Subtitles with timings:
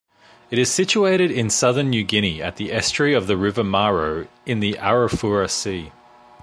[0.49, 4.59] It is situated in southern New Guinea at the estuary of the River Maro in
[4.59, 5.91] the Arafura Sea.